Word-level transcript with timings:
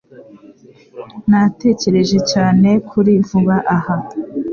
Natekereje 1.29 2.17
cyane 2.31 2.69
kuri 2.89 3.11
vuba 3.27 3.55
aha. 3.75 3.95